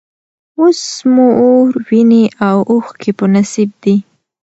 [0.59, 0.81] اوس
[1.13, 3.95] مو اور، ویني او اوښکي په نصیب دي